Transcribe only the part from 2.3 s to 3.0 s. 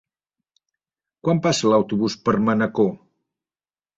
Manacor?